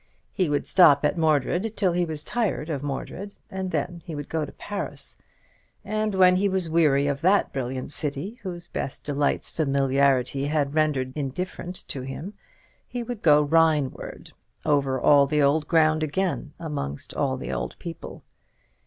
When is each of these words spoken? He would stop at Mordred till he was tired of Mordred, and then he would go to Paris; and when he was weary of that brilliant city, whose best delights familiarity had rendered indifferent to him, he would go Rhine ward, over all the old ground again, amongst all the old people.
He 0.33 0.49
would 0.49 0.65
stop 0.65 1.05
at 1.05 1.15
Mordred 1.15 1.77
till 1.77 1.91
he 1.91 2.05
was 2.05 2.23
tired 2.23 2.71
of 2.71 2.81
Mordred, 2.81 3.35
and 3.51 3.69
then 3.69 4.01
he 4.03 4.15
would 4.15 4.29
go 4.29 4.45
to 4.45 4.51
Paris; 4.51 5.19
and 5.85 6.15
when 6.15 6.37
he 6.37 6.49
was 6.49 6.71
weary 6.71 7.05
of 7.05 7.21
that 7.21 7.53
brilliant 7.53 7.91
city, 7.91 8.39
whose 8.41 8.67
best 8.67 9.03
delights 9.03 9.51
familiarity 9.51 10.45
had 10.47 10.73
rendered 10.73 11.15
indifferent 11.15 11.87
to 11.89 12.01
him, 12.01 12.33
he 12.87 13.03
would 13.03 13.21
go 13.21 13.43
Rhine 13.43 13.91
ward, 13.91 14.31
over 14.65 14.99
all 14.99 15.27
the 15.27 15.43
old 15.43 15.67
ground 15.67 16.01
again, 16.01 16.53
amongst 16.59 17.13
all 17.13 17.37
the 17.37 17.53
old 17.53 17.75
people. 17.77 18.23